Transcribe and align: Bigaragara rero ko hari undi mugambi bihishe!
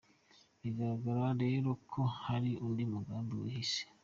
Bigaragara 0.61 1.25
rero 1.43 1.69
ko 1.91 2.01
hari 2.23 2.51
undi 2.65 2.83
mugambi 2.93 3.33
bihishe! 3.43 3.83